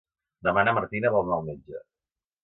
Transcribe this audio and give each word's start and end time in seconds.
Demà 0.45 0.61
na 0.67 0.71
Martina 0.77 1.11
vol 1.15 1.27
anar 1.29 1.37
al 1.41 1.45
metge. 1.51 1.83